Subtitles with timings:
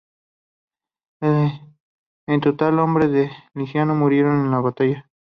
[1.21, 5.07] En total, hombres de Licinio murieron en la batalla.